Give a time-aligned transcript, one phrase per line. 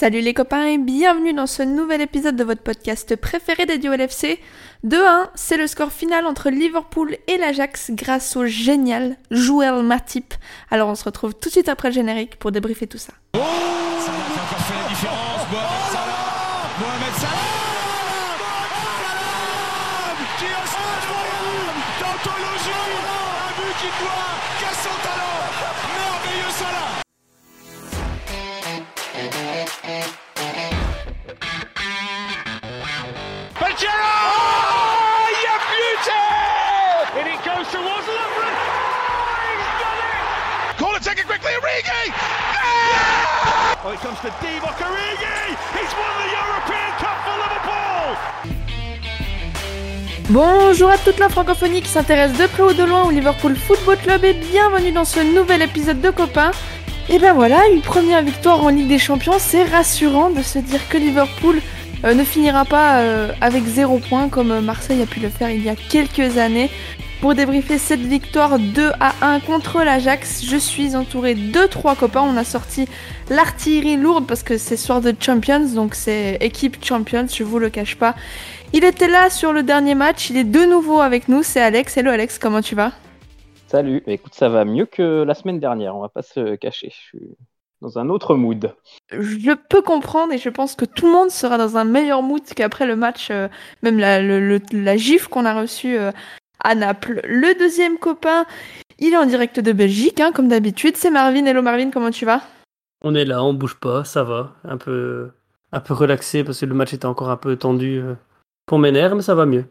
[0.00, 3.92] Salut les copains et bienvenue dans ce nouvel épisode de votre podcast préféré dédié au
[3.92, 4.40] LFC.
[4.82, 10.32] 2-1, c'est le score final entre Liverpool et l'Ajax grâce au génial Joël Matip.
[10.70, 13.12] Alors on se retrouve tout de suite après le générique pour débriefer tout ça.
[50.28, 53.96] Bonjour à toute la francophonie qui s'intéresse de près ou de loin au Liverpool Football
[53.96, 56.50] Club et bienvenue dans ce nouvel épisode de Copains.
[57.08, 60.86] Et ben voilà, une première victoire en Ligue des Champions, c'est rassurant de se dire
[60.90, 61.62] que Liverpool
[62.04, 65.64] euh, ne finira pas euh, avec zéro point comme Marseille a pu le faire il
[65.64, 66.70] y a quelques années.
[67.20, 72.22] Pour débriefer cette victoire 2 à 1 contre l'Ajax, je suis entouré de trois copains.
[72.22, 72.88] On a sorti
[73.28, 77.68] l'artillerie lourde parce que c'est soir de Champions, donc c'est équipe Champions, je vous le
[77.68, 78.14] cache pas.
[78.72, 81.94] Il était là sur le dernier match, il est de nouveau avec nous, c'est Alex.
[81.98, 82.92] Hello Alex, comment tu vas?
[83.66, 86.88] Salut, écoute, ça va mieux que la semaine dernière, on va pas se cacher.
[86.90, 87.36] Je suis
[87.82, 88.74] dans un autre mood.
[89.10, 92.42] Je peux comprendre et je pense que tout le monde sera dans un meilleur mood
[92.56, 93.48] qu'après le match, euh,
[93.82, 96.12] même la, le, le, la gifle qu'on a reçue euh,
[96.62, 97.20] à Naples.
[97.24, 98.46] Le deuxième copain,
[98.98, 100.96] il est en direct de Belgique, hein, comme d'habitude.
[100.96, 101.44] C'est Marvin.
[101.46, 102.42] Hello Marvin, comment tu vas?
[103.02, 104.54] On est là, on bouge pas, ça va.
[104.64, 105.30] Un peu,
[105.72, 108.14] un peu relaxé parce que le match était encore un peu tendu euh,
[108.66, 109.64] pour mes nerfs, mais ça va mieux.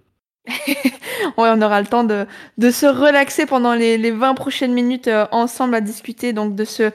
[0.48, 2.26] ouais, on aura le temps de,
[2.58, 6.66] de se relaxer pendant les, les 20 prochaines minutes euh, ensemble à discuter donc de
[6.66, 6.92] ce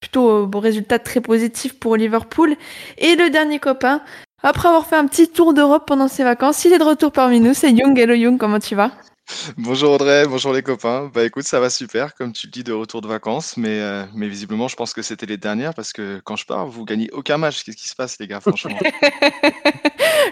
[0.00, 2.54] plutôt euh, bon résultat très positif pour Liverpool.
[2.98, 4.02] Et le dernier copain,
[4.42, 7.40] après avoir fait un petit tour d'Europe pendant ses vacances, il est de retour parmi
[7.40, 7.54] nous.
[7.54, 7.98] C'est Young.
[7.98, 8.92] Hello Young, comment tu vas?
[9.56, 11.10] Bonjour Audrey, bonjour les copains.
[11.12, 14.04] Bah écoute, ça va super, comme tu le dis, de retour de vacances, mais, euh,
[14.14, 17.10] mais visiblement, je pense que c'était les dernières parce que quand je pars, vous gagnez
[17.12, 17.64] aucun match.
[17.64, 18.78] Qu'est-ce qui se passe, les gars, franchement?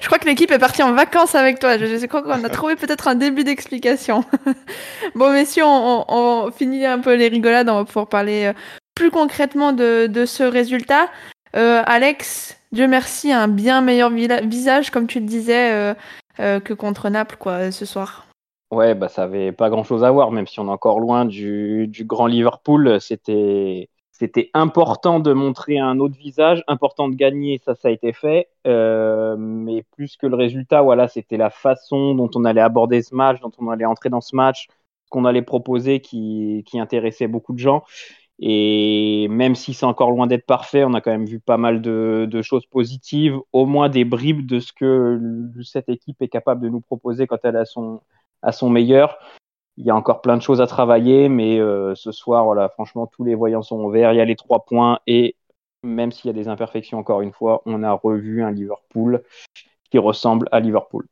[0.02, 1.78] Je crois que l'équipe est partie en vacances avec toi.
[1.78, 4.24] Je, crois qu'on a trouvé peut-être un début d'explication.
[5.14, 7.68] bon, messieurs, on, on, finit un peu les rigolades.
[7.68, 8.52] On va pouvoir parler
[8.96, 11.08] plus concrètement de, ce résultat.
[11.54, 15.94] Euh, Alex, Dieu merci, un bien meilleur visage, comme tu le disais, euh,
[16.40, 18.25] euh, que contre Naples, quoi, ce soir.
[18.72, 21.24] Ouais, bah ça avait pas grand chose à voir, même si on est encore loin
[21.24, 23.00] du, grand Liverpool.
[23.00, 28.12] C'était c'était important de montrer un autre visage, important de gagner, ça, ça a été
[28.12, 28.48] fait.
[28.66, 33.14] Euh, mais plus que le résultat, voilà, c'était la façon dont on allait aborder ce
[33.14, 34.68] match, dont on allait entrer dans ce match,
[35.10, 37.84] qu'on allait proposer qui, qui intéressait beaucoup de gens.
[38.38, 41.80] Et même si c'est encore loin d'être parfait, on a quand même vu pas mal
[41.80, 45.20] de, choses positives, au moins des bribes de ce que
[45.62, 48.00] cette équipe est capable de nous proposer quand elle a son,
[48.42, 49.18] à son meilleur.
[49.78, 53.24] Il y a encore plein de choses à travailler, mais euh, ce soir, franchement, tous
[53.24, 54.12] les voyants sont au vert.
[54.12, 55.36] Il y a les trois points et
[55.82, 59.22] même s'il y a des imperfections, encore une fois, on a revu un Liverpool
[59.90, 61.06] qui ressemble à Liverpool.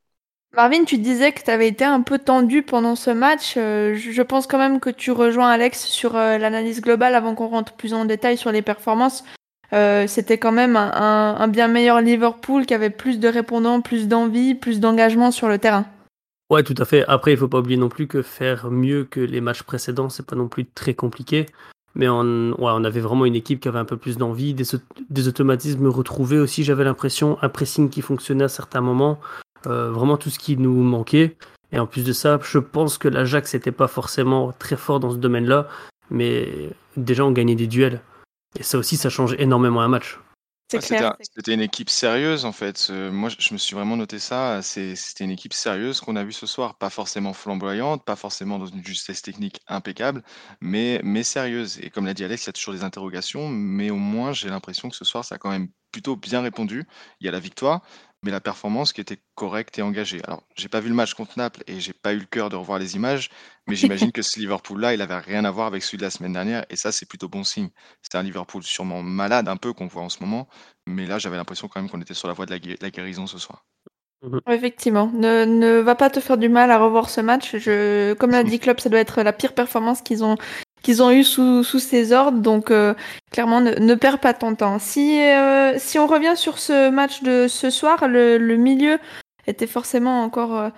[0.54, 3.54] Marvin, tu disais que tu avais été un peu tendu pendant ce match.
[3.56, 7.48] Euh, je pense quand même que tu rejoins Alex sur euh, l'analyse globale avant qu'on
[7.48, 9.24] rentre plus en détail sur les performances.
[10.06, 14.06] C'était quand même un, un, un bien meilleur Liverpool qui avait plus de répondants, plus
[14.06, 15.84] d'envie, plus d'engagement sur le terrain.
[16.50, 17.04] Ouais, tout à fait.
[17.06, 20.26] Après, il faut pas oublier non plus que faire mieux que les matchs précédents, c'est
[20.26, 21.46] pas non plus très compliqué.
[21.94, 25.28] Mais on, ouais, on avait vraiment une équipe qui avait un peu plus d'envie, des,
[25.28, 26.64] automatismes retrouvés aussi.
[26.64, 29.20] J'avais l'impression, un pressing qui fonctionnait à certains moments,
[29.66, 31.36] euh, vraiment tout ce qui nous manquait.
[31.72, 35.10] Et en plus de ça, je pense que l'Ajax n'était pas forcément très fort dans
[35.10, 35.68] ce domaine-là,
[36.10, 38.00] mais déjà on gagnait des duels.
[38.58, 40.20] Et ça aussi, ça change énormément un match.
[40.80, 42.88] C'était une équipe sérieuse en fait.
[42.90, 44.62] Euh, moi, je me suis vraiment noté ça.
[44.62, 46.76] C'était une équipe sérieuse qu'on a vue ce soir.
[46.78, 50.22] Pas forcément flamboyante, pas forcément dans une justesse technique impeccable,
[50.60, 51.78] mais, mais sérieuse.
[51.82, 54.48] Et comme l'a dit Alex, il y a toujours des interrogations, mais au moins j'ai
[54.48, 56.86] l'impression que ce soir, ça a quand même plutôt bien répondu.
[57.20, 57.82] Il y a la victoire,
[58.24, 60.20] mais la performance qui était correcte et engagée.
[60.24, 62.56] Alors, j'ai pas vu le match contre Naples et j'ai pas eu le cœur de
[62.56, 63.28] revoir les images,
[63.66, 66.32] mais j'imagine que ce Liverpool-là, il avait rien à voir avec celui de la semaine
[66.32, 67.68] dernière, et ça, c'est plutôt bon signe.
[68.00, 70.48] C'est un Liverpool sûrement malade un peu qu'on voit en ce moment,
[70.86, 72.90] mais là, j'avais l'impression quand même qu'on était sur la voie de la, gu la
[72.90, 73.64] guérison ce soir.
[74.48, 77.56] Effectivement, ne, ne va pas te faire du mal à revoir ce match.
[77.56, 80.36] Je, comme l'a dit Klopp, ça doit être la pire performance qu'ils ont
[80.84, 82.38] qu'ils ont eu sous, sous ses ordres.
[82.38, 82.94] Donc euh,
[83.32, 84.78] clairement, ne, ne, perds pas ton temps.
[84.78, 88.98] Si, euh, si on revient sur ce match de ce soir, le, le milieu
[89.48, 90.70] était forcément encore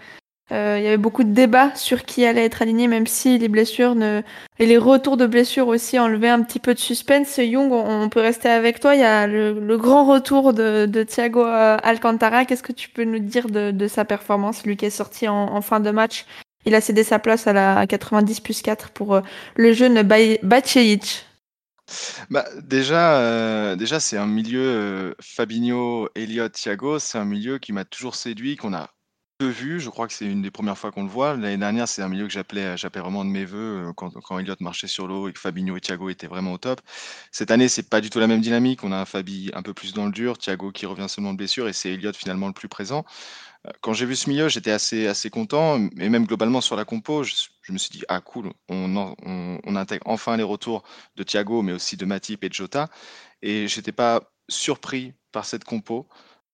[0.52, 3.48] euh, il y avait beaucoup de débats sur qui allait être aligné, même si les
[3.48, 4.22] blessures ne...
[4.60, 7.38] et les retours de blessures aussi enlevaient un petit peu de suspense.
[7.38, 8.94] Young, on, peut rester avec toi.
[8.94, 12.44] Il y a le, grand retour de, de Thiago Alcantara.
[12.44, 15.80] Qu'est-ce que tu peux nous dire de, sa performance Lui qui est sorti en, fin
[15.80, 16.26] de match,
[16.66, 19.20] il a cédé sa place à la 90 plus 4 pour euh,
[19.56, 21.26] le jeune Bacejic.
[22.30, 28.16] Bah, déjà, déjà c'est un milieu Fabinho, Elliott, Thiago, c'est un milieu qui m'a toujours
[28.16, 28.90] séduit, qu'on a
[29.38, 31.36] peu vu, je crois que c'est une des premières fois qu'on le voit.
[31.36, 34.38] L'année dernière, c'est un milieu que j'appelais j'appelais vraiment de mes voeux, euh, quand quand
[34.38, 36.80] Elliott marchait sur l'eau et que Fabinho et Thiago étaient vraiment au top.
[37.32, 38.82] Cette année, c'est pas du tout la même dynamique.
[38.82, 41.38] On a un Fabi un peu plus dans le dur, Thiago qui revient seulement de
[41.38, 43.04] blessure et c'est Elliott finalement le plus présent.
[43.80, 47.22] Quand j'ai vu ce milieu, j'étais assez assez content, mais même globalement sur la compo,
[47.24, 50.82] je me suis dit: «Ah cool, on intègre enfin les retours
[51.16, 52.88] de Thiago, mais aussi de Matip et de Jota»
[53.42, 56.08] et j'étais pas surpris par cette compo.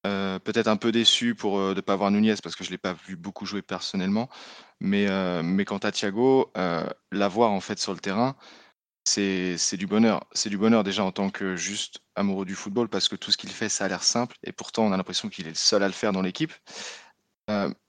[0.06, 2.70] Euh, peut-être un peu déçu pour, euh, de ne pas avoir Nunez parce que je
[2.70, 4.28] ne l'ai pas vu beaucoup jouer personnellement.
[4.80, 6.52] Mais, euh, mais quant à Thiago,
[7.12, 8.36] l'avoir en fait sur le terrain,
[9.04, 10.24] c'est du bonheur.
[10.32, 13.36] C'est du bonheur déjà en tant que juste amoureux du football parce que tout ce
[13.36, 15.82] qu'il fait, ça a l'air simple et pourtant on a l'impression qu'il est le seul
[15.82, 16.52] à le faire dans l'équipe.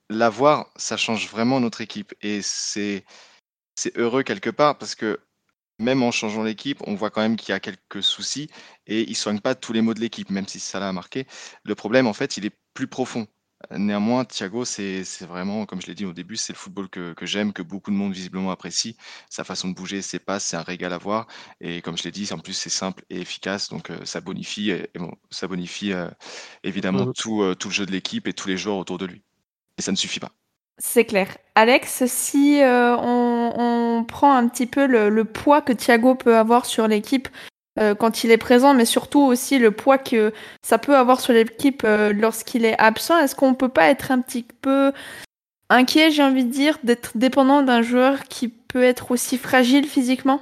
[0.09, 3.05] l'avoir, ça change vraiment notre équipe et c'est
[3.95, 5.19] heureux quelque part parce que
[5.79, 8.49] même en changeant l'équipe, on voit quand même qu'il y a quelques soucis
[8.87, 11.27] et il soigne pas tous les maux de l'équipe, même si ça l'a marqué.
[11.63, 13.27] Le problème, en fait, il est plus profond.
[13.71, 17.53] Néanmoins, Thiago, c'est vraiment, comme je l'ai dit au début, c'est le football que, j'aime,
[17.53, 18.97] que beaucoup de monde visiblement apprécie.
[19.29, 21.27] Sa façon de bouger, ses passes, c'est un régal à voir.
[21.61, 24.71] Et comme je l'ai dit, en plus, c'est simple et efficace, donc euh, ça bonifie,
[24.71, 26.09] et, bon, ça bonifie euh,
[26.63, 27.13] évidemment mmh.
[27.13, 29.21] tout, euh, tout le jeu de l'équipe et tous les joueurs autour de lui.
[29.77, 30.31] Et ça ne suffit pas.
[30.79, 31.37] C'est clair.
[31.55, 36.87] Alex, si euh, on, prend un petit peu le, poids que Thiago peut avoir sur
[36.87, 37.29] l'équipe
[37.79, 40.31] euh, quand il est présent, mais surtout aussi le poids que
[40.61, 44.21] ça peut avoir sur l'équipe euh, lorsqu'il est absent, est-ce qu'on peut pas être un
[44.21, 44.93] petit peu
[45.69, 50.41] inquiet, j'ai envie de dire, d'être dépendant d'un joueur qui peut être aussi fragile physiquement?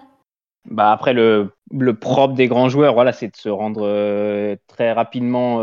[0.70, 1.54] Bah après le,
[2.00, 5.62] propre des grands joueurs, voilà, c'est de se rendre euh, très rapidement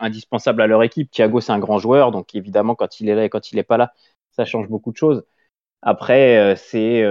[0.00, 1.10] indispensable à leur équipe.
[1.10, 3.62] Thiago, c'est un grand joueur, donc évidemment quand il est là et quand il n'est
[3.62, 3.92] pas là,
[4.30, 5.22] ça change beaucoup de choses.
[5.82, 7.02] Après, c'est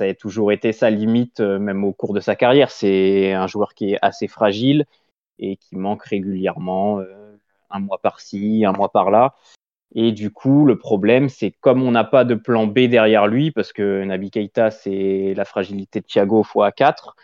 [0.00, 2.70] ça a toujours été sa limite, même au cours de sa carrière.
[2.70, 4.86] C'est un joueur qui est assez fragile
[5.38, 7.02] et qui manque régulièrement,
[7.70, 9.34] un mois par-ci, un mois par-là.
[9.94, 13.50] Et du coup, le problème, c'est comme on n'a pas de plan B derrière lui,
[13.50, 17.14] parce que Nabi Keita, c'est la fragilité de Thiago x 4,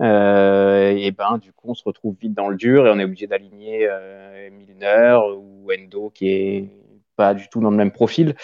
[0.00, 3.04] euh, et ben du coup, on se retrouve vite dans le dur et on est
[3.04, 6.70] obligé d'aligner euh, Milner ou Endo, qui est
[7.16, 8.34] pas du tout dans le même profil.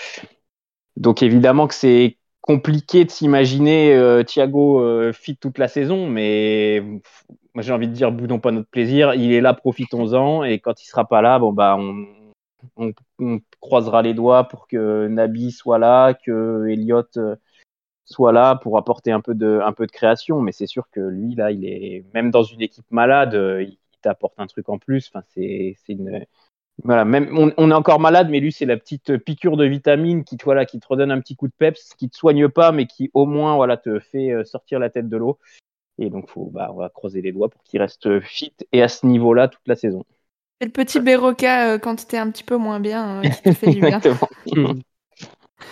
[0.97, 2.19] Donc évidemment que c'est
[2.51, 6.83] compliqué de s'imaginer euh, Thiago euh, fit toute la saison, mais
[7.55, 9.15] moi j'ai envie de dire boudons pas notre plaisir.
[9.15, 11.79] Il est là, profitons-en, et quand il sera pas là, bon bah
[12.77, 17.37] on, croisera les doigts pour que Nabi soit là, que Elliott euh,
[18.05, 20.41] soit là pour apporter un peu de, un peu de création.
[20.41, 24.35] Mais c'est sûr que lui, là, il est même dans une équipe malade, il, t'apporte
[24.39, 25.09] un truc en plus.
[25.13, 26.25] Enfin, c'est, une,
[26.85, 30.37] voilà, même on, est encore malade, mais lui, c'est la petite piqûre de vitamine qui,
[30.45, 33.11] voilà, qui te redonne un petit coup de peps, qui te soigne pas, mais qui
[33.15, 35.39] au moins, voilà, te fait euh, sortir la tête de l'eau.
[35.99, 38.89] Et donc, faut, bah, on va croiser les doigts pour qu'il reste fit et à
[38.89, 40.05] ce niveau-là toute la saison.
[40.61, 43.43] C'est le petit Béroca euh, quand tu étais un petit peu moins bien, euh, qui
[43.43, 44.01] te fait du bien.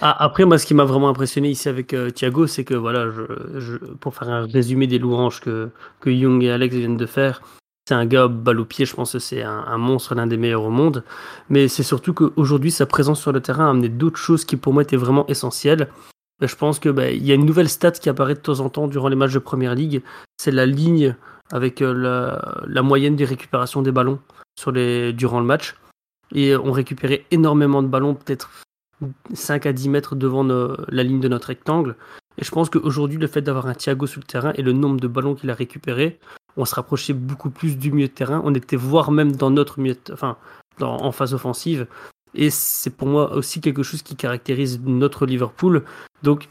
[0.01, 3.11] Ah, après, moi, ce qui m'a vraiment impressionné ici avec euh, Thiago, c'est que, voilà,
[3.11, 5.71] je, pour faire un résumé des louanges que,
[6.01, 7.43] que Young et Alex viennent de faire,
[7.89, 10.65] c'est un gars balle au pied, je pense que c'est un, monstre, l'un des meilleurs
[10.65, 11.05] au monde.
[11.49, 14.75] Mais c'est surtout qu'aujourd'hui, sa présence sur le terrain a amené d'autres choses qui pour
[14.75, 15.89] moi étaient vraiment essentielles.
[16.43, 18.89] je pense que bah, y a une nouvelle stat qui apparaît de temps en temps
[18.89, 20.03] durant les matchs de Première Ligue,
[20.37, 21.17] c'est la ligne
[21.51, 24.19] avec la, la, moyenne des récupérations des ballons
[24.67, 25.75] durant le match.
[26.35, 28.51] Et on récupérait énormément de ballons, peut-être
[29.33, 31.97] 5 à 10 mètres devant la ligne de notre rectangle.
[32.37, 35.01] Et je pense qu'aujourd'hui, le fait d'avoir un Thiago sur le terrain et le nombre
[35.01, 36.21] de ballons qu'il a récupéré,
[36.59, 38.43] on se rapprochait beaucoup plus du milieu de terrain.
[38.45, 40.37] On était voire même dans notre milieu, enfin,
[40.81, 41.87] en phase offensive.
[42.35, 45.85] Et c'est pour moi aussi quelque chose qui caractérise notre Liverpool.
[46.23, 46.49] Donc,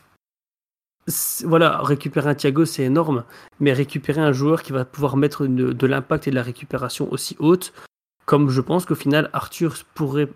[1.43, 3.23] voilà, récupérer un Thiago, c'est énorme,
[3.59, 7.35] mais récupérer un joueur qui va pouvoir mettre de l'impact et de la récupération aussi
[7.39, 7.73] haute,
[8.25, 10.29] comme je pense qu'au final Arthur pourrait,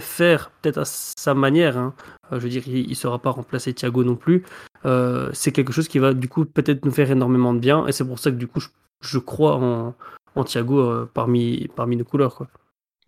[0.00, 1.76] faire peut-être à sa manière.
[1.76, 1.94] Hein.
[2.32, 4.44] Euh, je veux dire, il ne saura pas remplacer Thiago non plus.
[4.86, 7.92] Euh, c'est quelque chose qui va du coup peut-être nous faire énormément de bien et
[7.92, 8.68] c'est pour ça que du coup je,
[9.18, 9.94] crois en,
[10.34, 12.34] en Thiago euh, parmi, parmi nos couleurs.
[12.34, 12.48] Quoi.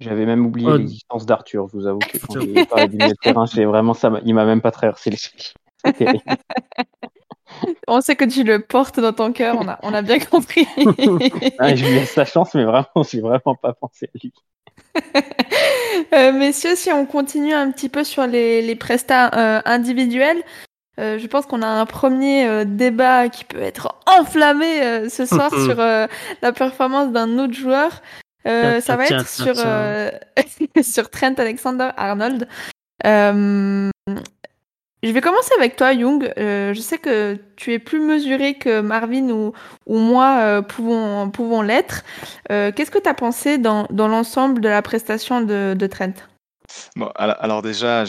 [0.00, 3.64] J'avais même oublié l'existence d'Arthur, je vous avoue que quand il parlait du terrain, c'est
[3.64, 5.54] vraiment ça, il m'a même pas traversé l'esprit.
[7.88, 10.66] on sait que tu le portes dans ton cœur, on a, on a bien compris.
[11.58, 14.32] Ah, je lui laisse sa chance, mais vraiment, j'ai vraiment pas pensé à lui.
[16.12, 20.42] Euh, messieurs, si on continue un petit peu sur les, les prestats euh, individuels,
[20.98, 25.26] euh, je pense qu'on a un premier euh, débat qui peut être enflammé euh, ce
[25.26, 28.02] soir sur la performance d'un autre joueur.
[28.44, 29.54] Ça va être sur,
[30.82, 32.48] sur Trent Alexander-Arnold.
[33.04, 33.90] Euh,
[35.02, 36.32] je vais commencer avec toi, Young.
[36.36, 39.52] Je sais que tu es plus mesuré que Marvin ou,
[39.86, 42.04] ou moi pouvons, pouvons l'être.
[42.48, 46.14] Qu'est-ce que tu as pensé dans, dans l'ensemble de la prestation de, de Trent?
[46.96, 48.04] Bon, alors, déjà,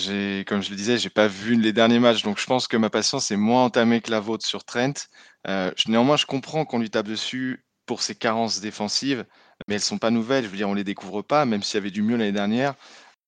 [0.48, 2.90] comme je le disais, j'ai pas vu les derniers matchs, donc je pense que ma
[2.90, 4.94] patience est moins entamée que la vôtre sur Trent.
[5.48, 9.26] Euh, néanmoins, je comprends qu'on lui tape dessus pour ses carences défensives,
[9.68, 10.46] mais elles sont pas nouvelles.
[10.46, 12.76] Je veux dire, on les découvre pas, même s'il y avait du mieux l'année dernière.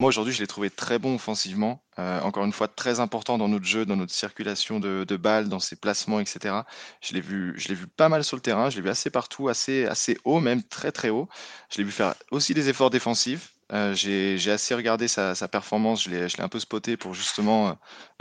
[0.02, 1.84] Moi, aujourd'hui, je l'ai trouvé très bon offensivement.
[2.00, 5.60] Euh, encore une fois, très important dans notre jeu, dans notre circulation de, balles, dans
[5.60, 6.56] ses placements, etc.
[7.02, 8.70] Je l'ai vu, vu pas mal sur le terrain.
[8.70, 11.28] Je l'ai vu assez partout, assez, assez haut, même très très haut.
[11.70, 13.54] Je l'ai vu faire aussi des efforts défensifs.
[13.72, 16.04] Euh, j'ai, assez regardé sa, performance.
[16.04, 17.74] Je l'ai, un peu spoté pour justement euh,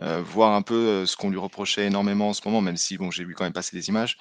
[0.02, 3.10] euh, voir un peu ce qu'on lui reprochait énormément en ce moment, même si bon,
[3.10, 4.18] j'ai vu quand même passer des images.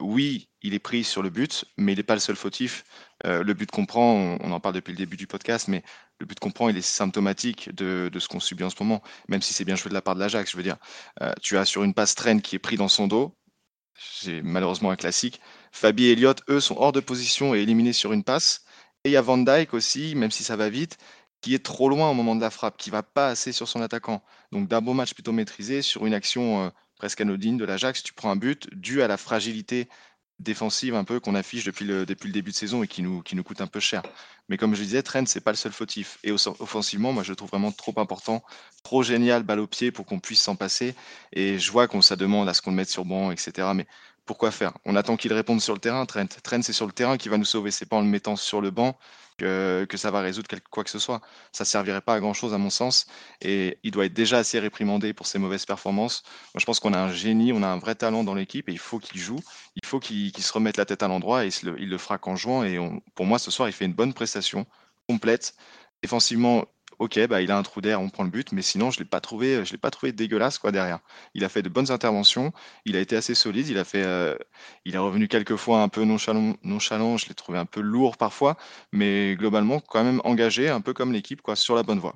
[0.00, 2.84] Oui, il est pris sur le but, mais il n'est pas le seul fautif.
[3.24, 5.82] Le but qu'on prend, on, en parle depuis le début du podcast, mais
[6.20, 9.42] le but qu'on prend, il est symptomatique de, ce qu'on subit en ce moment, même
[9.42, 10.50] si c'est bien joué de la part de l'Ajax.
[10.50, 10.76] Je veux dire,
[11.40, 13.36] tu as sur une passe traîne qui est pris dans son dos,
[13.98, 15.40] c'est malheureusement un classique.
[15.72, 18.64] Fabi et Elliott, eux, sont hors de position et éliminés sur une passe.
[19.04, 20.96] Et il y a Van Dyke aussi, même si ça va vite,
[21.40, 23.82] qui est trop loin au moment de la frappe, qui va pas assez sur son
[23.82, 24.22] attaquant.
[24.52, 28.12] Donc d'un beau match plutôt maîtrisé sur une action euh, presque anodine de l'Ajax, tu
[28.12, 29.88] prends un but dû à la fragilité
[30.38, 33.66] défensive un peu qu'on affiche depuis le, début de saison et qui nous, coûte un
[33.66, 34.02] peu cher.
[34.48, 36.18] Mais comme je disais, Trent, c'est pas le seul fautif.
[36.24, 38.42] Et off- offensivement, moi, je le trouve vraiment trop important,
[38.82, 40.94] trop génial, balle au pied pour qu'on puisse s'en passer.
[41.32, 43.74] Et je vois qu'on ça demande à ce qu'on le mette sur banc, etc.
[43.74, 43.86] Mais
[44.24, 44.72] pourquoi faire?
[44.84, 46.26] On attend qu'il réponde sur le terrain, Trent.
[46.42, 47.70] Trent, c'est sur le terrain qui va nous sauver.
[47.70, 48.96] C'est pas en le mettant sur le banc
[49.38, 51.20] que, ça va résoudre quoi que ce soit.
[51.52, 53.06] Ça servirait pas à grand chose, à mon sens.
[53.40, 56.22] Et il doit être déjà assez réprimandé pour ses mauvaises performances.
[56.54, 58.72] Moi, je pense qu'on a un génie, on a un vrai talent dans l'équipe et
[58.72, 59.40] il faut qu'il joue.
[59.74, 62.18] Il faut qu'il se remette la tête à l'endroit et il, le, il le fera
[62.18, 62.62] qu'en jouant.
[62.64, 62.78] Et
[63.14, 64.66] pour moi, ce soir, il fait une bonne prestation
[65.08, 65.54] complète.
[66.02, 66.66] Défensivement,
[67.02, 69.04] ok, bah, il a un trou d'air, on prend le but, mais sinon, je l'ai
[69.04, 71.00] pas trouvé, je l'ai pas trouvé dégueulasse quoi derrière.
[71.34, 72.52] Il a fait de bonnes interventions,
[72.84, 74.36] il a été assez solide, il a fait, euh,
[74.84, 78.16] il est revenu quelques fois un peu nonchalant, nonchalant, je l'ai trouvé un peu lourd
[78.16, 78.56] parfois,
[78.92, 82.14] mais globalement quand même engagé, un peu comme l'équipe quoi, sur la bonne voie.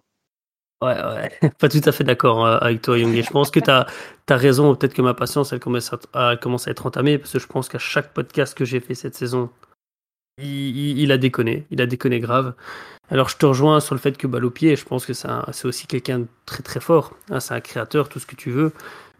[0.82, 3.14] Ouais, ouais, pas tout à fait d'accord euh, avec toi, Young.
[3.20, 3.86] Je pense que tu as,
[4.28, 4.74] raison.
[4.76, 7.68] Peut-être que ma patience, elle commence, à, commence à être entamée, parce que je pense
[7.68, 9.50] qu'à chaque podcast que j'ai fait cette saison,
[10.42, 11.66] il, a déconné.
[11.70, 12.54] Il a déconné grave.
[13.10, 16.20] Alors, je te rejoins sur le fait que pied, je pense que c'est aussi quelqu'un
[16.20, 17.14] de très très fort.
[17.30, 18.72] hein, c'est un créateur, tout ce que tu veux.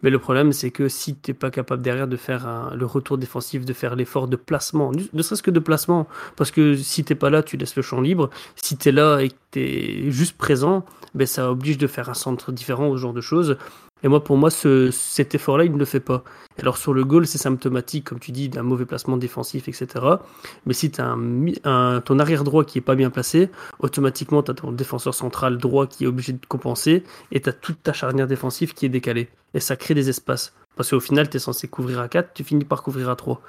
[0.03, 3.17] Mais le problème, c'est que si tu n'es pas capable derrière de faire le retour
[3.17, 7.03] défensif, de faire l'effort de placement, ne ne serait-ce que de placement, parce que si
[7.03, 8.29] t'es pas là, tu laisses le champ libre.
[8.55, 12.09] Si tu es là et que tu es juste présent, ben, ça oblige de faire
[12.09, 13.57] un centre différent, ce genre de choses.
[14.03, 16.23] Et moi, pour moi, ce, cet effort-là, il ne le fait pas.
[16.59, 19.87] Alors sur le goal, c'est symptomatique, comme tu dis, d'un mauvais placement défensif, etc.
[20.65, 21.15] Mais si tu as
[21.63, 23.49] un, ton arrière droit qui est pas bien placé,
[23.79, 27.93] automatiquement, tu ton défenseur central droit qui est obligé de compenser, et tu toute ta
[27.93, 29.29] charnière défensive qui est décalée.
[29.53, 30.53] Et ça crée des espaces.
[30.75, 33.41] Parce qu'au final, tu es censé couvrir à 4, tu finis par couvrir à 3.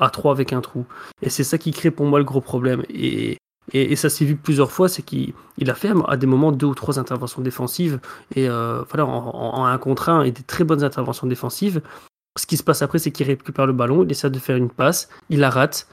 [0.00, 0.86] À 3 avec un trou.
[1.20, 2.82] Et c'est ça qui crée pour moi le gros problème.
[2.90, 3.38] Et,
[3.72, 6.66] et, ça s'est vu plusieurs fois, c'est qu'il il a fait à des moments deux
[6.66, 8.00] ou trois interventions défensives,
[8.34, 11.80] et euh, en, un contre un, et des très bonnes interventions défensives.
[12.38, 14.70] Ce qui se passe après, c'est qu'il récupère le ballon, il essaie de faire une
[14.70, 15.88] passe, il la rate,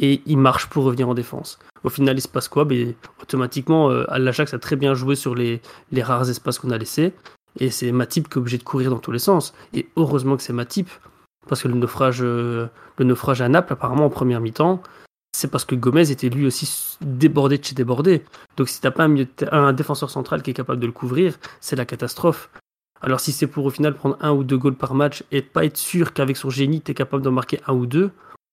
[0.00, 1.58] et il marche pour revenir en défense.
[1.84, 2.64] Au final, il se passe quoi?
[2.64, 5.60] Ben, Automatiquement, euh, l'Ajax a très bien joué sur les,
[6.00, 7.12] rares espaces qu'on a laissés,
[7.58, 9.54] et c'est Matip qui est obligé de courir dans tous les sens.
[9.74, 10.88] Et heureusement que c'est Matip,
[11.48, 14.82] parce que le naufrage, euh, le naufrage à Naples, apparemment en première mi-temps,
[15.34, 18.24] c'est parce que Gomez était lui aussi débordé de chez débordé.
[18.56, 19.08] Donc si t'as pas
[19.50, 22.50] un, défenseur central qui est capable de le couvrir, c'est la catastrophe.
[23.00, 25.64] Alors si c'est pour au final prendre un ou deux goals par match et pas
[25.64, 28.10] être sûr qu'avec son génie t'es capable d'en marquer un ou deux,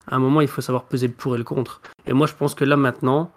[0.08, 1.82] à un moment il faut savoir peser le pour et le contre.
[2.08, 3.32] Et moi je pense que là maintenant,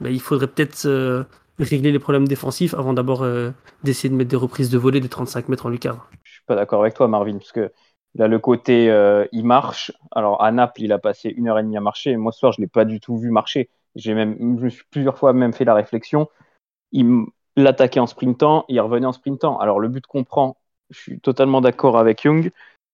[0.00, 1.22] ben, il faudrait peut-être euh,
[1.58, 3.50] régler les problèmes défensifs avant d'abord euh,
[3.84, 6.00] d'essayer de mettre des reprises de volée des 35 mètres en lucarne.
[6.24, 7.70] Je suis pas d'accord avec toi Marvin, parce que
[8.16, 9.92] Là, le côté, euh, il marche.
[10.10, 12.16] Alors, à Naples, il a passé une heure et demie à marcher.
[12.16, 13.68] Moi, ce soir, je ne l'ai pas du tout vu marcher.
[13.94, 16.28] J'ai même, je me suis plusieurs fois même fait la réflexion.
[16.92, 19.58] Il l'attaquait en sprintant, il revenait en sprintant.
[19.58, 20.56] Alors, le but qu'on prend,
[20.88, 22.52] je suis totalement d'accord avec Young.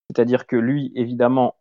[0.09, 1.55] C'est-à-dire que lui, évidemment,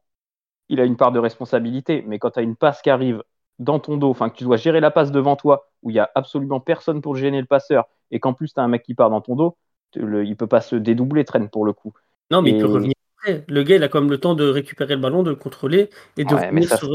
[0.70, 2.04] il a une part de responsabilité.
[2.08, 3.24] Mais quand tu as une passe qui arrive
[3.60, 6.00] dans ton dos, enfin, que tu dois gérer la passe devant toi, où il n'y
[6.00, 8.96] a absolument personne pour gêner le passeur, et qu'en plus, tu as un mec qui
[8.96, 9.56] part dans ton dos,
[9.96, 11.94] le, il peut pas se dédoubler, traîne pour le coup.
[12.32, 12.54] Non, mais et...
[12.54, 15.24] il peut revenir le gars, il a quand même le temps de récupérer le ballon,
[15.24, 16.78] de le contrôler et de ouais, revenir ça...
[16.78, 16.90] sur.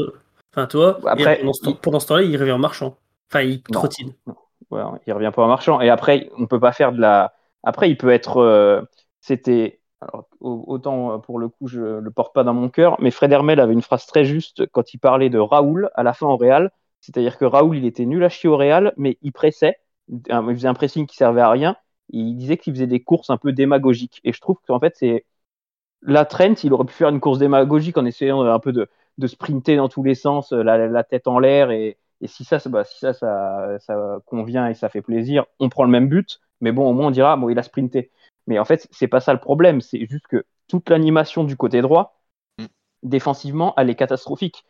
[0.53, 1.75] Enfin, toi, Après, pendant, ce, il...
[1.75, 2.97] pendant ce temps-là, il revient en marchant.
[3.29, 4.13] Enfin, il trottine.
[4.69, 5.79] Ouais, il revient pas en marchant.
[5.81, 7.33] Et après, on peut pas faire de la.
[7.63, 8.37] Après, il peut être.
[8.37, 8.81] euh,
[9.21, 9.79] C'était.
[10.01, 13.59] alors, autant pour le coup, je le porte pas dans mon cœur, mais Fred Hermel
[13.59, 16.71] avait une phrase très juste quand il parlait de Raoul à la fin au Real.
[17.01, 19.77] C'est-à-dire que Raoul, il était nul à chier au Real, mais il pressait.
[20.09, 20.21] Il
[20.55, 21.75] faisait un pressing qui servait à rien.
[22.09, 24.21] Il disait qu'il faisait des courses un peu démagogiques.
[24.23, 25.25] Et je trouve qu'en fait, c'est.
[26.01, 28.87] Là, Trent, il aurait pu faire une course démagogique en essayant un peu de,
[29.17, 31.71] de sprinter dans tous les sens, la, la tête en l'air.
[31.71, 35.45] Et, et si ça, ça- bah, si ça, ça, ça convient et ça fait plaisir,
[35.59, 36.39] on prend le même but.
[36.61, 38.11] Mais bon, au moins, on dira, bon, il a sprinté.
[38.47, 39.81] Mais en fait, c'est pas ça le problème.
[39.81, 42.13] C'est juste que toute l'animation du côté droit,
[42.59, 42.65] Mm.
[43.03, 44.65] défensivement, elle est catastrophique.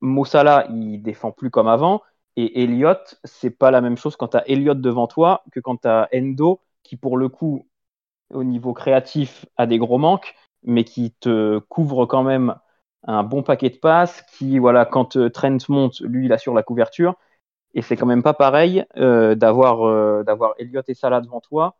[0.00, 2.02] Mossala, il défend plus comme avant.
[2.36, 5.78] Et Elliott, c'est pas la même chose quand tu as Elliott devant toi que quand
[5.82, 7.66] tu as Endo, qui pour le coup,
[8.32, 12.54] au niveau créatif, a des gros manques, mais qui te couvre quand même
[13.04, 16.62] un bon paquet de passes, qui, voilà, quand euh, Trent monte, lui, il assure la
[16.62, 17.14] couverture.
[17.74, 21.76] Et c'est quand même pas pareil euh, d'avoir euh, d'avoir Elliott et Salah devant toi.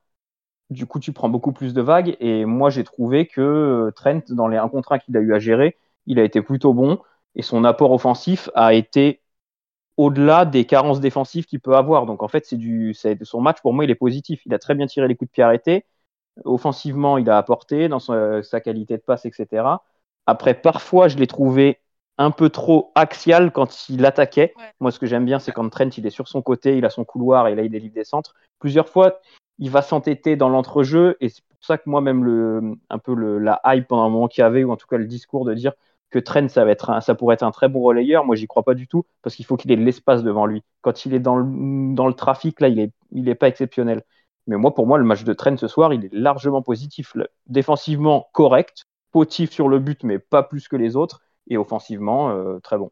[0.70, 2.16] Du coup, tu prends beaucoup plus de vagues.
[2.20, 5.38] Et moi, j'ai trouvé que Trent, dans les 1 contre 1 qu'il a eu à
[5.38, 6.98] gérer, il a été plutôt bon.
[7.36, 9.22] Et son apport offensif a été
[9.96, 12.06] au-delà des carences défensives qu'il peut avoir.
[12.06, 14.42] Donc, en fait, c'est du, son match, pour moi, il est positif.
[14.46, 15.86] Il a très bien tiré les coups de pied arrêtés.
[16.44, 19.84] Offensivement, il a apporté dans sa, sa qualité de passe, etc.
[20.26, 21.80] Après, parfois, je l'ai trouvé
[22.18, 24.52] un peu trop axial quand il attaquait.
[24.56, 24.72] Ouais.
[24.80, 26.90] Moi, ce que j'aime bien, c'est quand Trent, il est sur son côté, il a
[26.90, 28.34] son couloir et là, il délivre des centres.
[28.58, 29.20] Plusieurs fois,
[29.58, 33.14] il va s'entêter dans l'entrejeu et c'est pour ça que moi, même le, un peu
[33.14, 35.44] le, la hype pendant un moment qu'il y avait, ou en tout cas le discours
[35.44, 35.72] de dire
[36.10, 38.46] que Trent, ça, va être un- ça pourrait être un très bon relayeur, moi, j'y
[38.46, 40.62] crois pas du tout parce qu'il faut qu'il ait de l'espace devant lui.
[40.82, 44.02] Quand il est dans le, dans le trafic, là, il est, il est pas exceptionnel.
[44.46, 47.14] Mais moi, pour moi, le match de Trent ce soir, il est largement positif.
[47.46, 48.86] Défensivement, correct.
[49.10, 51.22] Potif sur le but, mais pas plus que les autres.
[51.48, 52.90] Et offensivement, euh, très bon.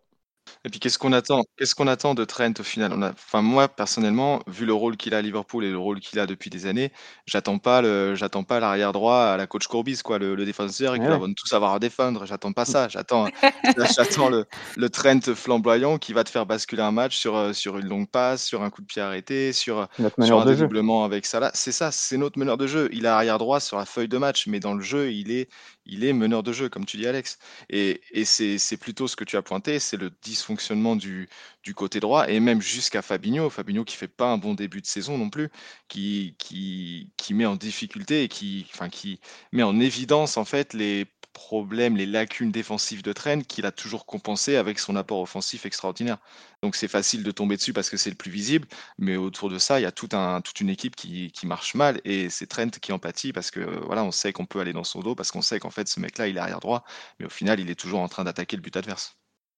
[0.64, 2.92] Et puis qu'est-ce qu'on attend Qu'est-ce qu'on attend de Trent au final?
[2.94, 6.00] On a, enfin moi personnellement, vu le rôle qu'il a à Liverpool et le rôle
[6.00, 6.92] qu'il a depuis des années,
[7.26, 10.96] j'attends pas le, j'attends pas l'arrière droit à la coach Courbis quoi, le, le défenseur
[10.96, 11.18] Ouais, qu'il ouais.
[11.18, 12.26] va tous savoir à défendre.
[12.26, 12.88] J'attends pas ça.
[12.88, 13.28] J'attends,
[13.96, 17.78] j'attends le, le Trent flamboyant qui va te faire basculer un match sur euh, sur
[17.78, 20.54] une longue passe, sur un coup de pied arrêté, sur Notre sur meneur un de
[20.54, 20.68] jeu.
[20.68, 21.50] dédoublement avec Salah.
[21.54, 22.88] C'est ça, c'est notre meneur de jeu.
[22.92, 25.48] Il est arrière droit sur la feuille de match, mais dans le jeu, il est,
[25.86, 27.38] il est meneur de jeu, comme tu dis, Alex.
[27.70, 31.28] Et, et c'est plutôt ce que tu as pointé, c'est le dysfonctionnement du,
[31.62, 33.50] du côté droit, et même jusqu'à Fabinho.
[33.50, 35.50] Fabinho qui fait pas un bon début de saison non plus,
[35.88, 39.20] qui, qui, qui met en difficulté et qui, enfin, qui
[39.52, 41.06] met en évidence en fait les
[41.42, 46.18] problèmes, les lacunes défensives de Trent qu'il a toujours compensé avec son apport offensif extraordinaire.
[46.62, 49.58] Donc c'est facile de tomber dessus parce que c'est le plus visible, mais autour de
[49.58, 52.46] ça, il y a tout un, toute une équipe qui, qui marche mal et c'est
[52.46, 55.16] Trent qui en pâtit parce que voilà, on sait qu'on peut aller dans son dos
[55.16, 56.84] parce qu'on sait qu'en fait ce mec-là il est arrière droit,
[57.18, 59.16] mais au final il est toujours en train d'attaquer le but adverse.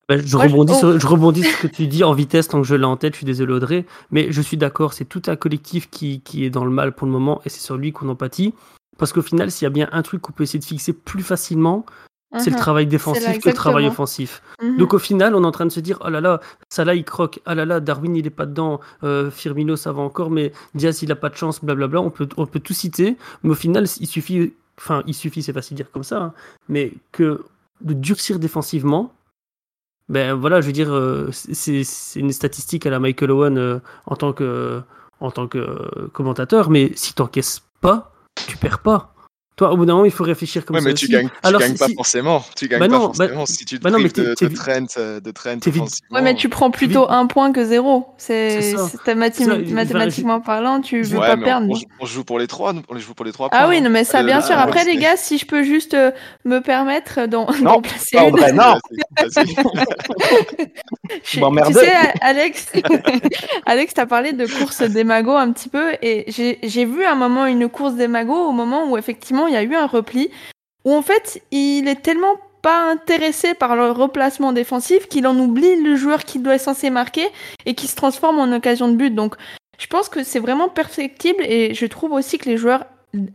[0.08, 2.60] Bah, je, Moi, rebondis sur, je rebondis sur ce que tu dis en vitesse tant
[2.60, 3.14] que je l'ai en tête.
[3.14, 3.86] Je suis désolé, Audrey.
[4.10, 7.06] Mais je suis d'accord, c'est tout un collectif qui, qui est dans le mal pour
[7.06, 8.52] le moment et c'est sur lui qu'on empathie.
[8.98, 11.22] Parce qu'au final, s'il y a bien un truc qu'on peut essayer de fixer plus
[11.22, 11.84] facilement,
[12.38, 12.60] c'est le Mhm.
[12.62, 14.42] travail défensif là, que le travail offensif.
[14.60, 14.78] Mhm.
[14.78, 17.04] Donc au final, on est en train de se dire oh là là, Salah il
[17.04, 20.52] croque, ah là là, Darwin il est pas dedans, euh, Firmino ça va encore, mais
[20.74, 22.00] Diaz il a pas de chance, blablabla.
[22.00, 25.52] On peut, on peut tout citer, mais au final, il suffit, enfin, il suffit, c'est
[25.52, 26.32] facile de dire comme ça, hein,
[26.68, 27.44] mais que
[27.82, 29.12] de durcir défensivement,
[30.08, 31.82] ben voilà, je veux dire, euh, c'est
[32.16, 34.82] une statistique à la Michael Owen euh, en tant que,
[35.20, 39.13] en tant que commentateur, mais si t'encaisses pas, tu perds pas.
[39.56, 40.88] Toi, au bout d'un moment, il faut réfléchir comme Ouais, ça.
[40.88, 41.12] mais tu aussi.
[41.12, 42.44] gagnes, tu Alors, gagnes si- pas si- forcément.
[42.56, 44.54] Tu gagnes Bah pas bah- forcément si tu te bah non, mais prives de, de
[44.54, 46.16] Trent, euh, de Trent t'es vite- offensivement.
[46.16, 48.06] Ouais, mais tu prends plutôt un point que zéro.
[48.18, 48.74] C'est
[49.14, 51.68] mathématiquement parlant, tu veux Ouais, pas perdre.
[52.00, 53.82] on, joue pour les trois, on joue pour les trois Ah points, oui, hein.
[53.82, 54.58] non, mais ça, Euh, bien sûr.
[54.58, 56.10] Après, les gars, si je peux juste euh,
[56.44, 58.24] me permettre d'en placer une.
[58.34, 58.74] Audrey, non.
[61.22, 62.72] Je tu sais, Alex,
[63.66, 67.14] Alex, t'as parlé de course des magots un petit peu, et j'ai j'ai vu un
[67.14, 70.30] moment une course des magots au moment où effectivement il y a eu un repli,
[70.84, 75.76] où en fait il est tellement pas intéressé par le replacement défensif qu'il en oublie
[75.82, 77.28] le joueur qui doit être censé marquer
[77.66, 79.14] et qui se transforme en occasion de but.
[79.14, 79.36] Donc
[79.78, 82.86] je pense que c'est vraiment perfectible et je trouve aussi que les joueurs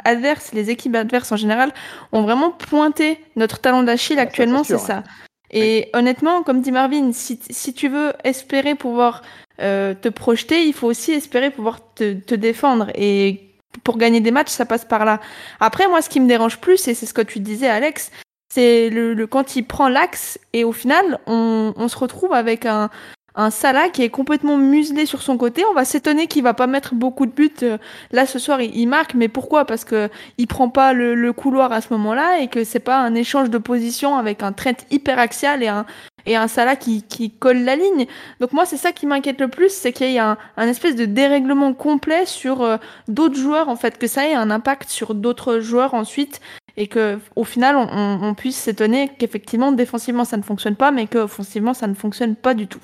[0.04, 1.74] adverses, les équipes adverses en général,
[2.12, 5.04] ont vraiment pointé notre talent d'Achille Ah, actuellement, c'est ça.
[5.52, 9.22] Et honnêtement, comme dit Marvin, si, si tu veux espérer pouvoir
[9.62, 12.92] euh, te projeter, il faut aussi espérer pouvoir te, te défendre.
[12.96, 13.49] Et
[13.84, 15.20] pour gagner des matchs, ça passe par là.
[15.60, 18.12] Après, moi, ce qui me dérange plus, et c'est ce que tu disais, Alex,
[18.52, 22.66] c'est le, le quand il prend l'axe et au final, on, on se retrouve avec
[22.66, 22.90] un,
[23.36, 25.64] un Salah qui est complètement muselé sur son côté.
[25.70, 27.52] On va s'étonner qu'il va pas mettre beaucoup de buts.
[27.64, 27.78] Euh,
[28.12, 29.66] Là, ce soir, il, marque, mais pourquoi?
[29.66, 33.00] Parce que il prend pas le, le couloir à ce moment-là et que c'est pas
[33.00, 35.86] un échange de position avec un trait hyper axial et un,
[36.26, 38.08] et un Salah qui, qui colle la ligne.
[38.40, 40.96] Donc moi, c'est ça qui m'inquiète le plus, c'est qu'il y ait un, un, espèce
[40.96, 42.78] de dérèglement complet sur euh,
[43.08, 46.42] d'autres joueurs, en fait, que ça ait un impact sur d'autres joueurs ensuite,
[46.78, 51.74] et que au final, on, puisse s'étonner qu'effectivement, défensivement, ça ne fonctionne pas, mais qu'offensivement,
[51.74, 52.82] ça ne fonctionne pas du tout.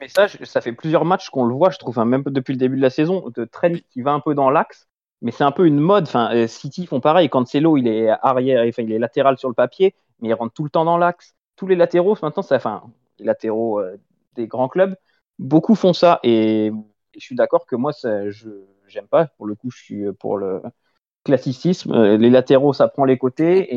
[0.00, 2.58] Mais ça, ça fait plusieurs matchs qu'on le voit, je trouve, hein, même depuis le
[2.58, 4.86] début de la saison, de Trent qui va un peu dans l'axe,
[5.22, 6.04] mais c'est un peu une mode.
[6.04, 7.28] Enfin, euh, City font pareil.
[7.30, 10.70] Cancelo, il est arrière, il est latéral sur le papier, mais il rentre tout le
[10.70, 11.34] temps dans l'axe.
[11.56, 12.82] Tous les latéraux, maintenant, ça, enfin,
[13.18, 13.96] les latéraux euh,
[14.34, 14.96] des grands clubs,
[15.38, 16.20] beaucoup font ça.
[16.22, 16.72] Et,
[17.14, 18.48] je suis d'accord que moi, ça, je
[18.88, 19.26] j'aime pas.
[19.36, 20.62] Pour le coup, je suis pour le
[21.24, 21.92] classicisme.
[21.92, 23.68] Euh, les latéraux, ça prend les côtés,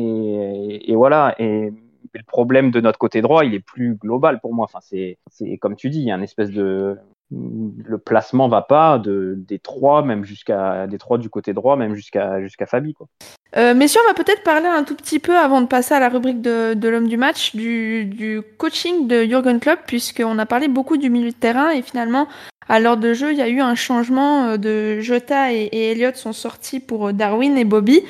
[0.90, 1.34] et, voilà.
[1.38, 1.72] Et
[2.14, 4.64] le problème de notre côté droit, il est plus global pour moi.
[4.64, 6.96] Enfin, c'est, c'est comme tu dis, il y a une espèce de
[7.30, 11.94] le placement va pas de des trois même jusqu'à des trois du côté droit même
[11.94, 13.08] jusqu'à jusqu'à Fabi quoi.
[13.56, 16.08] Euh, messieurs, on va peut-être parler un tout petit peu avant de passer à la
[16.08, 21.10] rubrique de, l'homme du match du, coaching de Jurgen Klopp puisqu'on a parlé beaucoup du
[21.10, 22.28] milieu de terrain et finalement
[22.68, 26.16] à l'heure de jeu il y a eu un changement euh, de Jota et, Elliott
[26.16, 28.02] sont sortis pour Darwin et Bobby.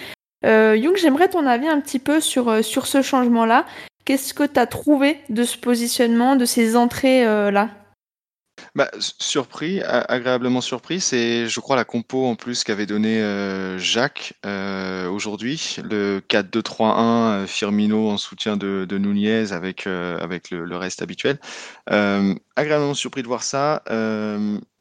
[0.44, 3.66] Euh, Young, j'aimerais ton avis un petit peu sur, euh, sur ce changement-là.
[4.04, 7.70] Qu'est-ce que tu as trouvé de ce positionnement, de ces entrées-là
[8.74, 14.34] bah, surpris, agréablement surpris, c'est, je crois, la compo en plus qu'avait donné euh, Jacques
[14.44, 20.76] euh, aujourd'hui, le 4-2-3-1, euh, Firmino en soutien de, de Nunez avec, avec le, le,
[20.76, 21.38] reste habituel.
[21.86, 23.82] agréablement surpris de voir ça.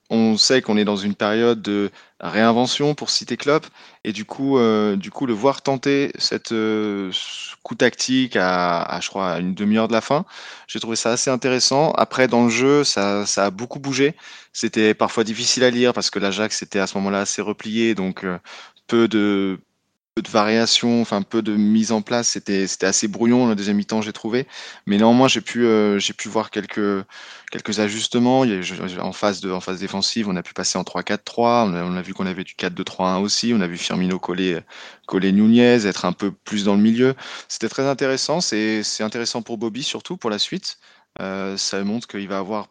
[0.10, 3.66] On sait qu'on est dans une période de réinvention pour citer Klopp
[4.04, 7.12] et du coup, euh, du coup le voir tenter cette euh,
[7.64, 10.26] coup tactique à, à, je crois une demi-heure de la fin,
[10.68, 11.92] j'ai trouvé ça assez intéressant.
[11.94, 14.16] Après dans le jeu, ça, ça a beaucoup bougé.
[14.54, 18.24] C'était parfois difficile à lire parce que l'Ajax était à ce moment-là assez replié, donc
[18.24, 18.38] euh,
[18.88, 19.60] peu de
[20.16, 22.30] peu de variations, enfin peu de mise en place.
[22.30, 24.48] C'était assez brouillon le deuxième mi-temps, j'ai trouvé.
[24.86, 27.04] Mais néanmoins, j'ai pu euh, pu voir quelques
[27.52, 28.46] quelques ajustements.
[29.02, 31.70] En phase de en phase défensive, on a pu passer en 3-4-3.
[31.70, 33.52] On a, on a vu qu'on avait du 4-2-3-1 aussi.
[33.54, 34.62] On a vu Firmino coller
[35.06, 37.14] coller Nunez, être un peu plus dans le milieu.
[37.50, 38.40] C'était très intéressant.
[38.40, 40.78] C'est c'est intéressant pour Bobby surtout pour la suite.
[41.20, 42.70] Euh, ça montre qu'il va avoir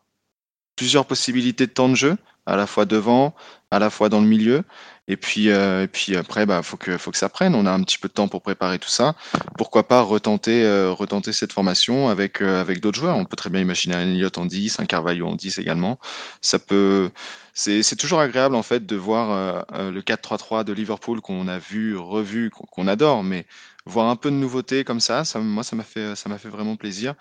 [0.76, 3.34] plusieurs possibilités de temps de jeu, à la fois devant,
[3.70, 4.64] à la fois dans le milieu.
[5.06, 7.54] Et puis, euh, et puis après, bah, faut que, faut que ça prenne.
[7.54, 9.14] On a un petit peu de temps pour préparer tout ça.
[9.58, 13.16] Pourquoi pas retenter, euh, retenter cette formation avec, euh, avec d'autres joueurs.
[13.16, 15.98] On peut très bien imaginer un Elliott en 10, un Carvalho en 10 également.
[16.40, 17.10] Ça peut,
[17.52, 21.48] c'est, c'est toujours agréable en fait de voir euh, euh, le 4-3-3 de Liverpool qu'on
[21.48, 23.46] a vu, revu, qu'on adore, mais
[23.86, 26.48] voir un peu de nouveauté comme ça, ça moi ça m'a fait, ça m'a fait
[26.48, 27.14] vraiment plaisir.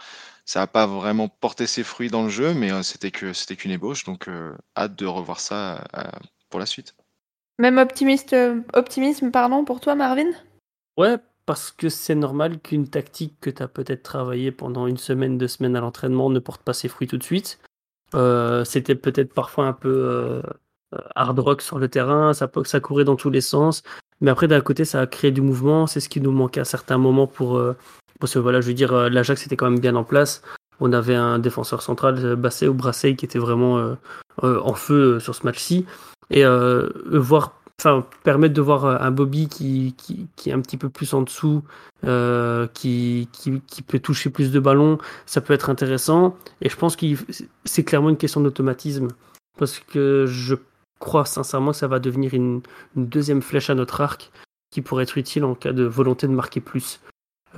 [0.45, 3.71] Ça n'a pas vraiment porté ses fruits dans le jeu, mais c'était que c'était qu'une
[3.71, 4.27] ébauche, donc
[4.77, 5.83] hâte de revoir ça
[6.49, 6.95] pour la suite.
[7.59, 10.31] Même optimiste, euh, optimisme pardon, pour toi, Marvin?
[10.97, 15.37] Ouais, parce que c'est normal qu'une tactique que tu as peut-être travaillée pendant une semaine,
[15.37, 17.59] deux semaines à l'entraînement ne porte pas ses fruits tout de suite.
[18.15, 20.41] Euh, C'était peut-être parfois un peu euh,
[21.15, 22.47] hard rock sur le terrain, ça,
[22.79, 23.83] courait dans tous les sens.
[24.21, 25.85] Mais après, d'un côté, ça a créé du mouvement.
[25.85, 27.57] C'est ce qui nous manquait à certains moments pour.
[27.57, 27.75] Euh,
[28.19, 30.43] parce que voilà, je veux dire, l'Ajax était quand même bien en place.
[30.79, 33.95] On avait un défenseur central, Basset ou Brassey, qui était vraiment
[34.41, 35.85] en feu sur ce match-ci
[36.29, 40.77] et euh, voir enfin permettre de voir euh, un Bobby qui, qui, est un petit
[40.77, 41.63] peu plus en dessous,
[42.05, 46.37] euh, qui, qui, peut toucher plus de ballons, ça peut être intéressant.
[46.61, 47.05] Et je pense que
[47.65, 49.09] c'est clairement une question d'automatisme.
[49.57, 50.55] Parce que je
[50.99, 52.61] crois sincèrement que ça va devenir une,
[52.95, 54.31] deuxième flèche à notre arc
[54.71, 56.99] qui pourrait être utile en cas de volonté de marquer plus.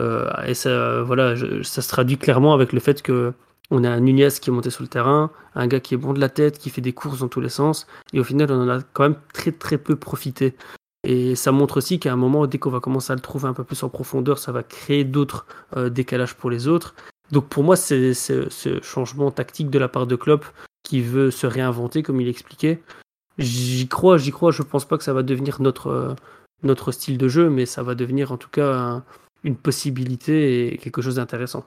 [0.02, 3.34] Euh, et ça, voilà, ça se traduit clairement avec le fait que
[3.72, 6.14] on a un Nunez qui est monté sur le terrain, un gars qui est bon
[6.14, 8.62] de la tête, qui fait des courses dans tous les sens, et au final, on
[8.64, 10.56] en a quand même très très peu profité.
[11.08, 13.54] Et ça montre aussi qu'à un moment, dès qu'on va commencer à le trouver un
[13.54, 15.46] peu plus en profondeur, ça va créer d'autres
[15.78, 16.96] euh, décalages pour les autres.
[17.32, 20.46] Donc pour moi, c'est ce changement tactique de la part de Klopp
[20.84, 22.82] qui veut se réinventer, comme il expliquait.
[23.38, 24.52] J'y crois, j'y crois.
[24.52, 26.16] Je pense pas que ça va devenir notre,
[26.92, 29.04] style de jeu, mais ça va devenir en tout cas un,
[29.44, 31.66] une possibilité et quelque chose d'intéressant.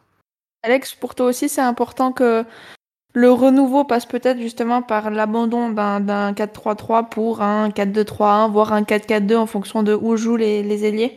[0.62, 2.44] Alex, pour toi aussi, c'est important que
[3.14, 9.36] le renouveau passe peut-être justement par l'abandon d'un 4-3-3 pour un 4-2-3-1, voire un 4-4-2
[9.36, 11.16] en fonction de où jouent les, ailiers?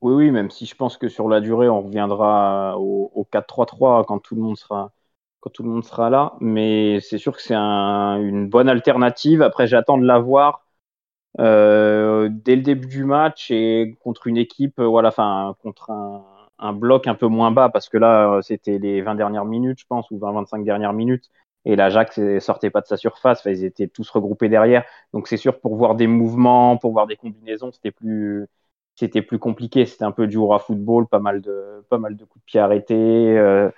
[0.00, 4.04] Oui, oui, même si je pense que sur la durée, on reviendra au, au 4-3-3
[4.06, 4.92] quand tout le monde sera
[5.40, 6.34] quand tout le monde sera là.
[6.40, 9.42] Mais c'est sûr que c'est un, une bonne alternative.
[9.42, 10.64] Après, j'attends de la voir
[11.40, 16.24] euh, dès le début du match et contre une équipe, voilà, enfin contre un
[16.58, 19.86] un bloc un peu moins bas parce que là, c'était les 20 dernières minutes, je
[19.88, 21.30] pense, ou 20-25 dernières minutes.
[21.64, 24.84] Et l'Ajax sortait pas de sa surface, ils étaient tous regroupés derrière.
[25.12, 28.46] Donc c'est sûr pour voir des mouvements, pour voir des combinaisons, c'était plus
[28.94, 29.86] c'était plus compliqué.
[29.86, 32.60] C'était un peu du hurrah football, pas mal de pas mal de coups de pied
[32.60, 32.94] arrêtés.
[33.38, 33.70] Euh,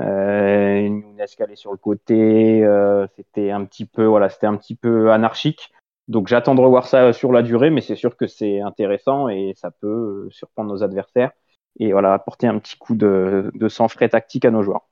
[0.00, 4.74] Euh, qui allait sur le côté, euh, c'était un petit peu, voilà, c'était un petit
[4.74, 5.72] peu anarchique.
[6.08, 9.54] Donc j'attends de revoir ça sur la durée, mais c'est sûr que c'est intéressant et
[9.56, 11.32] ça peut surprendre nos adversaires
[11.78, 14.82] et voilà apporter un petit coup de, sang frais tactique à nos joueurs.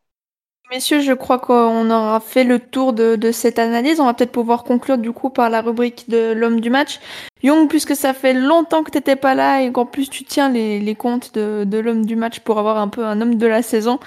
[0.71, 4.01] Messieurs, je crois qu'on aura fait le tour de, cette analyse.
[4.01, 6.99] On va peut-être pouvoir conclure du coup par la rubrique de l'homme du match.
[7.43, 10.49] Young, puisque ça fait longtemps que tu n'étais pas là et qu'en plus tu tiens
[10.49, 13.63] les, comptes de, de l'homme du match pour avoir un peu un homme de la
[13.63, 14.01] saison,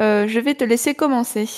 [0.00, 1.48] euh, je vais te laisser commencer.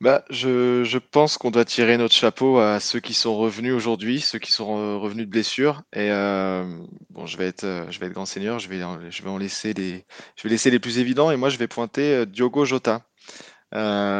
[0.00, 4.38] Bah, je, pense qu'on doit tirer notre chapeau à ceux qui sont revenus aujourd'hui, ceux
[4.38, 5.82] qui sont euh, revenus de blessure.
[5.92, 6.64] Et euh,
[7.10, 10.06] bon, je vais être, euh, je vais être grand seigneur, je vais, en laisser les,
[10.36, 11.30] je vais laisser les plus évidents.
[11.30, 13.02] Et moi, je vais pointer Diogo Jota.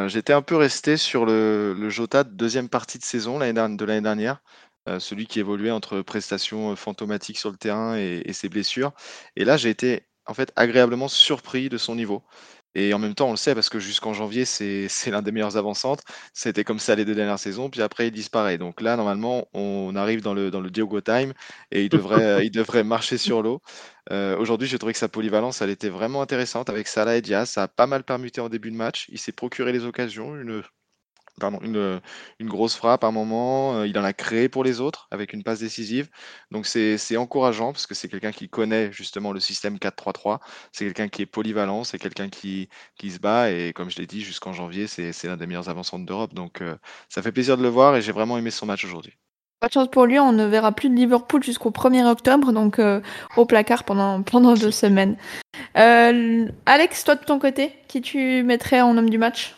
[0.08, 4.42] J'étais un peu resté sur le, Jota de deuxième partie de saison de l'année dernière,
[4.98, 8.92] celui qui évoluait entre prestations fantomatiques sur le terrain et, et ses blessures.
[9.36, 12.22] Et là, j'ai été en fait agréablement surpris de son niveau.
[12.78, 15.56] Et en même temps, on le sait parce que jusqu'en janvier, c'est l'un des meilleurs
[15.56, 16.04] avant-centres.
[16.32, 18.56] C'était comme ça les deux dernières saisons, puis après, il disparaît.
[18.56, 21.32] Donc là, normalement, on arrive dans le, dans le Diogo Time
[21.72, 23.60] et il devrait, il devrait marcher sur l'eau.
[24.12, 27.50] Euh, aujourd'hui, j'ai trouvé que sa polyvalence, elle était vraiment intéressante avec Salah et Diaz.
[27.50, 29.06] Ça a pas mal permuté en début de match.
[29.10, 30.62] Il s'est procuré les occasions, une,
[31.38, 32.00] pardon, une,
[32.48, 33.76] grosse frappe à un moment.
[33.76, 36.08] euh, il en a créé pour les autres avec une passe décisive.
[36.50, 40.40] Donc c'est encourageant parce que c'est quelqu'un qui connaît justement le système 4-3-3.
[40.72, 43.50] C'est quelqu'un qui est polyvalent, c'est quelqu'un qui, qui se bat.
[43.50, 46.34] Et comme je l'ai dit, jusqu'en janvier, c'est l'un des meilleurs avançants d'Europe.
[46.34, 46.76] Donc euh,
[47.08, 49.14] ça fait plaisir de le voir et j'ai vraiment aimé son match aujourd'hui.
[49.60, 52.78] Pas de chance pour lui, on ne verra plus de Liverpool jusqu'au 1er octobre, donc
[52.78, 53.00] euh,
[53.36, 55.16] au placard pendant, pendant deux semaines.
[55.76, 59.57] Euh, Alex, toi de ton côté, qui tu mettrais en homme du match?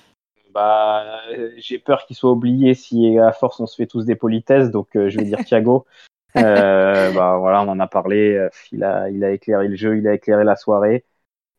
[0.53, 4.17] Bah, euh, j'ai peur qu'il soit oublié si à force on se fait tous des
[4.17, 5.87] politesses, donc euh, je vais dire Thiago.
[6.37, 8.49] Euh, bah voilà, on en a parlé.
[8.71, 11.05] Il a, il a éclairé le jeu, il a éclairé la soirée.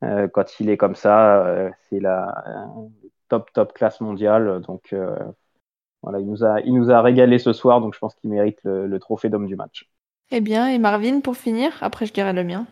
[0.03, 2.87] Euh, quand il est comme ça, euh, c'est la euh,
[3.29, 4.61] top top classe mondiale.
[4.61, 5.15] Donc euh,
[6.01, 8.59] voilà, il nous a, il nous a régalé ce soir, donc je pense qu'il mérite
[8.63, 9.87] le, le trophée d'homme du match.
[10.31, 12.65] Eh bien, et Marvin pour finir, après je dirai le mien.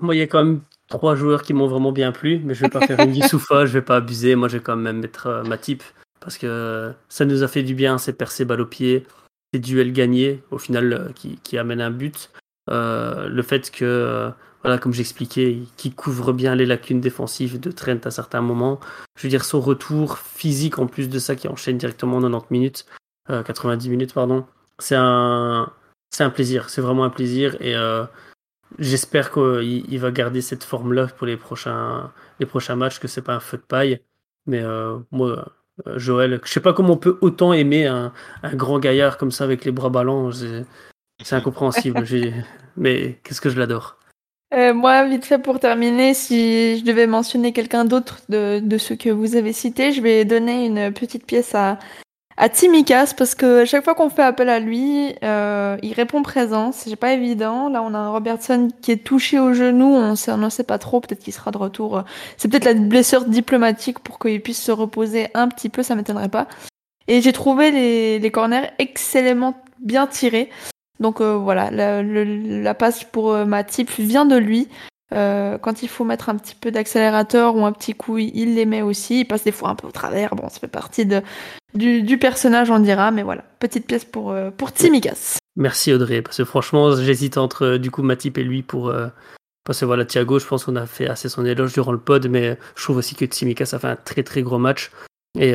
[0.00, 2.62] Moi, il y a quand même trois joueurs qui m'ont vraiment bien plu, mais je
[2.62, 4.34] vais pas faire une Youssoufa, je vais pas abuser.
[4.34, 5.82] Moi, je vais quand même mettre euh, Matip
[6.20, 9.06] parce que ça nous a fait du bien, ces percées balle au pied,
[9.52, 12.30] ces duels gagnés, au final, euh, qui, qui amènent un but.
[12.70, 14.30] Euh, le fait que, euh,
[14.62, 18.80] voilà, comme j'expliquais, qui couvre bien les lacunes défensives de Trent à certains moments.
[19.16, 22.86] Je veux dire, son retour physique en plus de ça qui enchaîne directement 90 minutes,
[23.30, 24.46] euh, 90 minutes, pardon.
[24.78, 25.72] C'est un,
[26.10, 28.04] c'est un plaisir, c'est vraiment un plaisir et euh,
[28.78, 33.22] j'espère qu'il il va garder cette forme-là pour les prochains, les prochains matchs, que c'est
[33.22, 34.00] pas un feu de paille.
[34.46, 35.52] Mais euh, moi,
[35.86, 39.30] euh, Joël, je sais pas comment on peut autant aimer un, un grand gaillard comme
[39.30, 40.30] ça avec les bras ballants.
[41.22, 42.04] C'est incompréhensible.
[42.76, 43.98] Mais qu'est-ce que je l'adore.
[44.54, 48.96] Euh, moi, vite fait pour terminer, si je devais mentionner quelqu'un d'autre de, de ceux
[48.96, 51.78] que vous avez cités, je vais donner une petite pièce à,
[52.38, 56.72] à Timikas parce que chaque fois qu'on fait appel à lui, euh, il répond présent.
[56.72, 57.68] C'est pas évident.
[57.68, 59.86] Là, on a un Robertson qui est touché au genou.
[59.86, 61.00] On sait, ne sait pas trop.
[61.00, 62.04] Peut-être qu'il sera de retour.
[62.36, 65.82] C'est peut-être la blessure diplomatique pour qu'il puisse se reposer un petit peu.
[65.82, 66.46] Ça m'étonnerait pas.
[67.08, 70.48] Et j'ai trouvé les, les corners excellemment bien tirés.
[71.00, 74.68] Donc euh, voilà, la, passe pour euh, Matip vient de lui.
[75.14, 78.66] Euh, quand il faut mettre un petit peu d'accélérateur ou un petit coup, il les
[78.66, 79.20] met aussi.
[79.20, 80.34] Il passe des fois un peu au travers.
[80.34, 81.22] Bon, ça fait partie de,
[81.74, 83.10] du, du personnage, on dira.
[83.10, 85.38] Mais voilà, petite pièce pour, euh, pour Timikas.
[85.56, 88.92] Merci Audrey, parce que franchement, j'hésite entre euh, du coup Matip et lui pour.
[89.64, 92.28] parce que voilà, Thiago, je pense qu'on a fait assez son éloge durant le pod,
[92.28, 94.90] mais je trouve aussi que Tsimikas a fait un très très gros match.
[95.38, 95.54] Et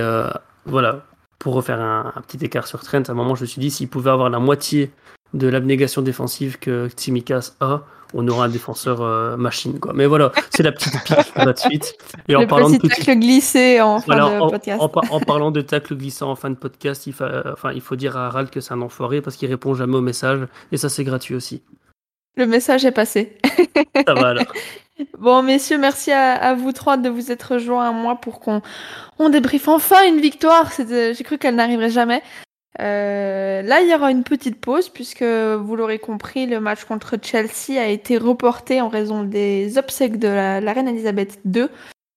[0.66, 1.06] voilà,
[1.39, 3.70] pour refaire un, un petit écart sur Trent, à un moment, je me suis dit,
[3.70, 4.92] s'il pouvait avoir la moitié
[5.34, 9.80] de l'abnégation défensive que Tsimikas a, on aura un défenseur euh, machine.
[9.80, 9.93] Quoi.
[9.93, 11.95] Mais voilà, c'est la petite pique pour la suite.
[12.28, 14.82] Et en Le parlant de petit tacle glissé en fin voilà, de en, podcast.
[14.82, 17.82] en par- en parlant de tacle glissant en fin de podcast, il, fa- enfin, il
[17.82, 20.78] faut dire à Harald que c'est un enfoiré parce qu'il répond jamais aux messages et
[20.78, 21.62] ça c'est gratuit aussi.
[22.36, 23.38] Le message est passé.
[24.08, 24.45] Ça va alors.
[25.17, 28.62] Bon, messieurs, merci à, à vous trois de vous être rejoints à moi pour qu'on
[29.17, 30.69] on débriefe enfin une victoire.
[30.78, 32.21] J'ai cru qu'elle n'arriverait jamais.
[32.82, 37.18] Euh, là, il y aura une petite pause puisque vous l'aurez compris, le match contre
[37.22, 41.68] Chelsea a été reporté en raison des obsèques de la, reine Elisabeth II.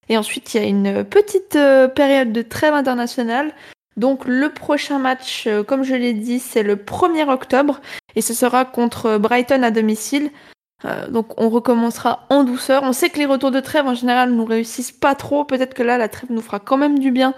[0.09, 3.53] Et ensuite, il y a une petite euh, période de trêve internationale.
[3.97, 7.81] Donc, le prochain match, euh, comme je l'ai dit, c'est le 1er octobre
[8.14, 10.31] et ce sera contre Brighton à domicile.
[11.09, 12.85] Donc on recommencera en douceur.
[12.85, 15.45] On sait que les retours de trêve en général nous réussissent pas trop.
[15.45, 17.35] Peut-être que là la trêve nous fera quand même du bien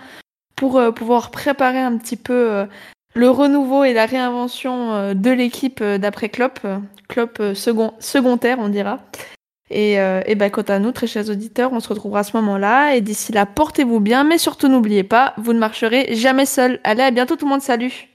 [0.54, 2.66] pour pouvoir préparer un petit peu
[3.18, 6.61] le renouveau et la réinvention euh, de l'équipe euh, d'après Klopp.
[6.64, 6.78] Euh,
[7.09, 9.00] Klopp second, secondaire on dira.
[9.70, 9.96] Et,
[10.37, 12.94] ben, quant à nous, très chers auditeurs, on se retrouvera à ce moment-là.
[12.94, 16.81] Et d'ici là, portez-vous bien, mais surtout n'oubliez pas, vous ne marcherez jamais seul.
[16.85, 18.09] Allez, à bientôt tout le monde, salut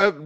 [0.00, 0.16] Up